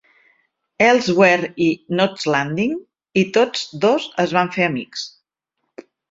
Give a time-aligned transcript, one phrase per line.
[0.83, 1.65] Elsewhere" i
[1.99, 2.73] "Knots Landing",
[3.23, 5.05] i tots dos es van fer amics.